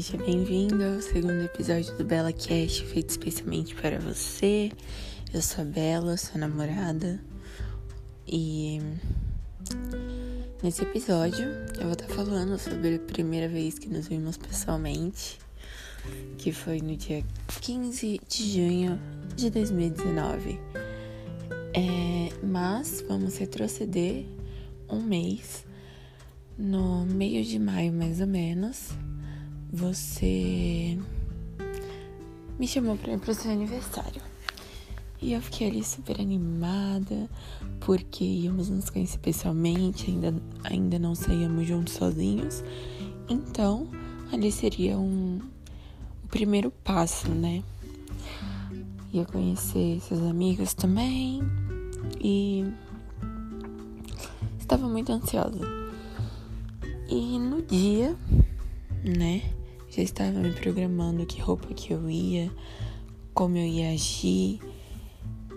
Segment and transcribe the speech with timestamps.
[0.00, 4.72] Seja bem-vindo ao segundo episódio do Bela Cast, feito especialmente para você.
[5.30, 7.22] Eu sou a Bela, sua namorada.
[8.26, 8.80] E
[10.62, 11.46] nesse episódio
[11.78, 15.38] eu vou estar falando sobre a primeira vez que nos vimos pessoalmente,
[16.38, 17.22] que foi no dia
[17.60, 18.98] 15 de junho
[19.36, 20.58] de 2019.
[21.74, 24.24] É, mas vamos retroceder
[24.88, 25.66] um mês,
[26.56, 28.94] no meio de maio mais ou menos
[29.72, 30.98] você
[32.58, 34.20] me chamou para ir pro seu aniversário.
[35.22, 37.28] E eu fiquei ali super animada,
[37.80, 42.64] porque íamos nos conhecer pessoalmente, ainda, ainda não saíamos juntos sozinhos.
[43.28, 43.86] Então,
[44.32, 45.40] ali seria um,
[46.24, 47.62] o primeiro passo, né?
[49.12, 51.42] Ia conhecer seus amigos também.
[52.18, 52.64] E
[54.58, 55.60] estava muito ansiosa.
[57.08, 58.16] E no dia,
[59.04, 59.59] né?
[59.90, 62.48] Já estava me programando que roupa que eu ia,
[63.34, 64.60] como eu ia agir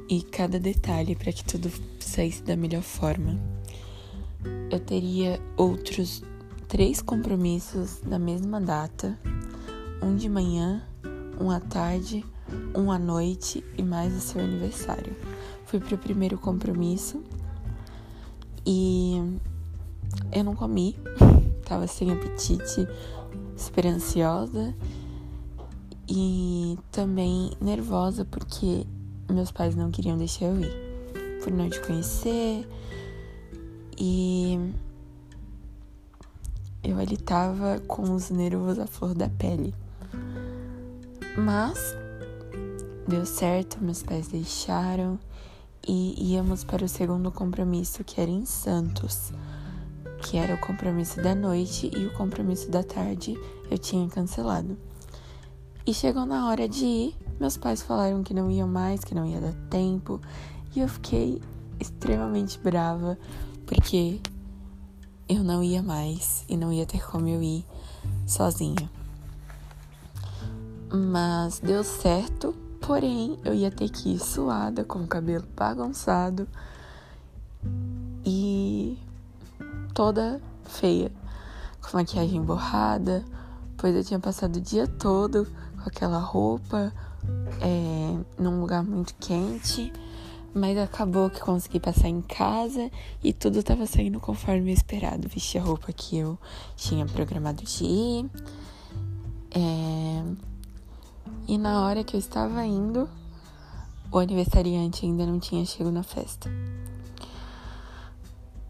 [0.09, 3.39] e cada detalhe para que tudo saísse da melhor forma.
[4.71, 6.23] Eu teria outros
[6.67, 9.15] três compromissos na mesma data:
[10.01, 10.81] um de manhã,
[11.39, 12.25] um à tarde,
[12.75, 15.15] um à noite e mais o seu aniversário.
[15.65, 17.21] Fui pro primeiro compromisso
[18.65, 19.39] e
[20.31, 20.95] eu não comi,
[21.63, 22.87] tava sem apetite,
[23.55, 24.73] super ansiosa
[26.07, 28.85] e também nervosa porque
[29.29, 30.73] meus pais não queriam deixar eu ir,
[31.43, 32.67] por não te conhecer.
[33.97, 34.73] E
[36.83, 39.73] eu ali tava com os nervos à flor da pele.
[41.37, 41.95] Mas
[43.07, 45.19] deu certo, meus pais deixaram
[45.87, 49.31] e íamos para o segundo compromisso que era em Santos
[50.23, 53.37] que era o compromisso da noite e o compromisso da tarde
[53.69, 54.77] eu tinha cancelado.
[55.85, 59.25] E chegou na hora de ir, meus pais falaram que não iam mais, que não
[59.25, 60.21] ia dar tempo,
[60.73, 61.41] e eu fiquei
[61.77, 63.17] extremamente brava
[63.65, 64.21] porque
[65.27, 67.65] eu não ia mais e não ia ter como eu ir
[68.25, 68.89] sozinha.
[70.89, 76.47] Mas deu certo, porém eu ia ter que ir suada, com o cabelo bagunçado
[79.93, 81.11] toda feia,
[81.81, 83.23] com maquiagem borrada,
[83.77, 85.47] pois eu tinha passado o dia todo
[85.81, 86.93] com aquela roupa
[87.61, 89.91] é, num lugar muito quente,
[90.53, 92.91] mas acabou que consegui passar em casa
[93.23, 95.27] e tudo estava saindo conforme esperado.
[95.27, 96.37] Vesti a roupa que eu
[96.75, 98.29] tinha programado de ir.
[99.51, 100.23] É,
[101.47, 103.09] e na hora que eu estava indo,
[104.11, 106.49] o aniversariante ainda não tinha chegado na festa.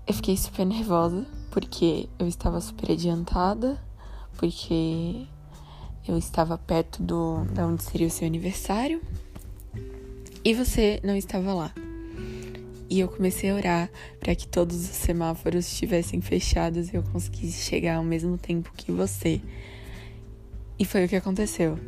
[0.05, 3.81] Eu fiquei super nervosa porque eu estava super adiantada,
[4.37, 5.25] porque
[6.05, 9.01] eu estava perto do da onde seria o seu aniversário
[10.43, 11.73] e você não estava lá.
[12.89, 17.63] E eu comecei a orar para que todos os semáforos estivessem fechados e eu conseguisse
[17.63, 19.41] chegar ao mesmo tempo que você.
[20.77, 21.79] E foi o que aconteceu.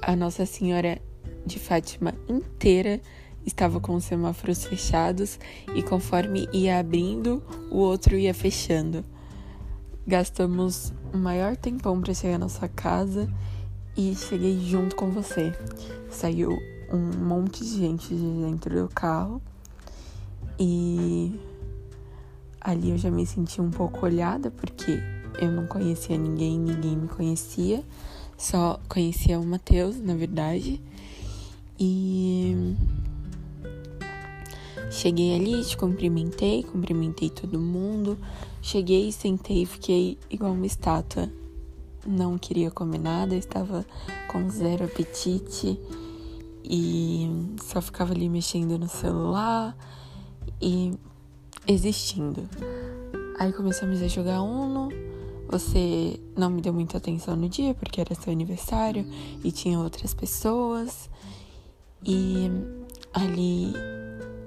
[0.00, 1.00] A Nossa Senhora
[1.44, 3.00] de Fátima inteira
[3.46, 5.38] estava com os semáforos fechados
[5.74, 9.04] e conforme ia abrindo, o outro ia fechando.
[10.06, 13.32] Gastamos o maior tempão para chegar na sua casa
[13.96, 15.52] e cheguei junto com você.
[16.10, 16.50] Saiu
[16.92, 19.40] um monte de gente de dentro do carro
[20.58, 21.38] e
[22.60, 25.00] ali eu já me senti um pouco olhada porque
[25.40, 27.82] eu não conhecia ninguém, ninguém me conhecia,
[28.36, 30.80] só conhecia o Matheus, na verdade.
[31.78, 32.76] E
[34.92, 38.18] Cheguei ali, te cumprimentei, cumprimentei todo mundo.
[38.60, 41.32] Cheguei, sentei e fiquei igual uma estátua.
[42.06, 43.86] Não queria comer nada, estava
[44.30, 45.80] com zero apetite
[46.62, 47.26] e
[47.62, 49.74] só ficava ali mexendo no celular
[50.60, 50.92] e
[51.66, 52.46] existindo.
[53.38, 54.90] Aí começamos a jogar Uno.
[55.48, 59.06] Você não me deu muita atenção no dia porque era seu aniversário
[59.42, 61.08] e tinha outras pessoas.
[62.04, 62.50] E
[63.14, 63.72] ali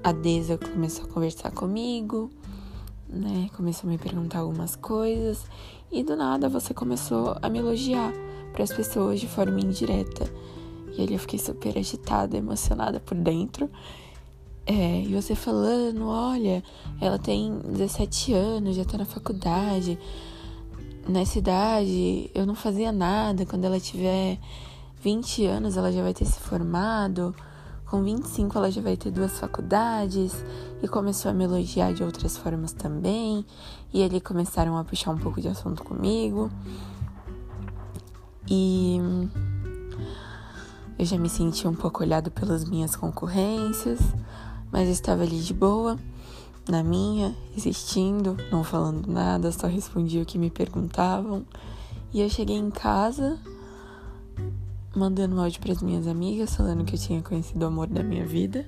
[0.06, 2.30] a Deza começou a conversar comigo,
[3.10, 3.50] né?
[3.58, 5.48] Começou a me perguntar algumas coisas
[5.92, 8.14] e do nada você começou a me elogiar
[8.54, 10.32] para as pessoas de forma indireta.
[10.96, 13.68] E aí eu fiquei super agitada, emocionada por dentro.
[14.68, 16.64] É, e você falando, olha,
[17.02, 19.98] ela tem 17 anos, já tá na faculdade.
[21.10, 23.44] Nessa idade eu não fazia nada.
[23.44, 24.38] Quando ela tiver
[25.02, 27.34] 20 anos, ela já vai ter se formado.
[27.86, 30.34] Com 25 ela já vai ter duas faculdades
[30.82, 33.46] e começou a me elogiar de outras formas também.
[33.94, 36.50] E ali começaram a puxar um pouco de assunto comigo.
[38.50, 39.00] E
[40.98, 44.00] eu já me senti um pouco olhado pelas minhas concorrências,
[44.72, 45.98] mas estava ali de boa,
[46.70, 51.46] na minha, existindo, não falando nada, só respondia o que me perguntavam.
[52.14, 53.38] E eu cheguei em casa,
[54.96, 58.26] mandando áudio para as minhas amigas, falando que eu tinha conhecido o amor da minha
[58.26, 58.66] vida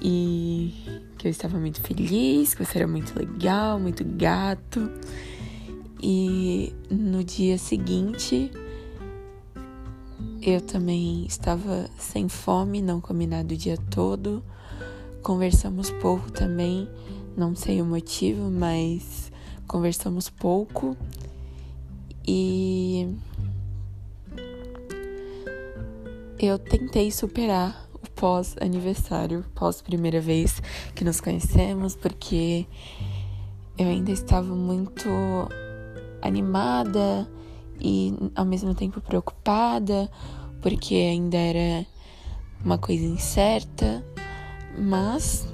[0.00, 0.72] e
[1.16, 4.90] que eu estava muito feliz, que você era muito legal, muito gato.
[6.00, 8.52] E no dia seguinte,
[10.40, 14.42] eu também estava sem fome, não comi nada o dia todo.
[15.22, 16.88] Conversamos pouco também,
[17.36, 19.32] não sei o motivo, mas
[19.66, 20.96] conversamos pouco.
[26.38, 30.62] Eu tentei superar o pós-aniversário, pós-primeira vez
[30.94, 32.66] que nos conhecemos, porque
[33.76, 35.08] eu ainda estava muito
[36.22, 37.28] animada
[37.80, 40.10] e ao mesmo tempo preocupada,
[40.60, 41.86] porque ainda era
[42.64, 44.04] uma coisa incerta,
[44.76, 45.46] mas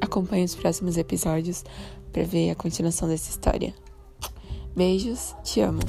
[0.00, 1.64] acompanhe os próximos episódios
[2.12, 3.74] para ver a continuação dessa história.
[4.74, 5.80] Beijos, te amo.